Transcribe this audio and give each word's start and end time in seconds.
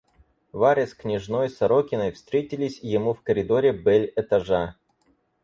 Варя 0.51 0.87
с 0.87 0.95
княжной 0.95 1.47
Сорокиной 1.47 2.09
встретились 2.11 2.79
ему 2.81 3.13
в 3.13 3.21
коридоре 3.21 3.71
бель-этажа. 3.71 4.77